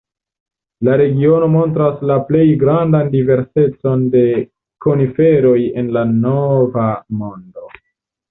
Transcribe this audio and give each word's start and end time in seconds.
La 0.87 0.93
regiono 1.01 1.47
montras 1.55 1.99
la 2.11 2.15
plej 2.29 2.45
grandan 2.63 3.11
diversecon 3.11 4.07
de 4.15 4.23
koniferoj 4.87 5.59
en 5.83 5.91
la 5.99 6.03
Nova 6.25 6.89
Mondo. 7.21 7.69